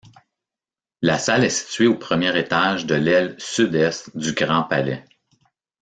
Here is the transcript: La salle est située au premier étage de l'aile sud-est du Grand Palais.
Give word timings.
La 1.03 1.19
salle 1.19 1.43
est 1.43 1.51
située 1.51 1.85
au 1.85 1.93
premier 1.93 2.35
étage 2.35 2.87
de 2.87 2.95
l'aile 2.95 3.35
sud-est 3.37 4.17
du 4.17 4.33
Grand 4.33 4.63
Palais. 4.63 5.05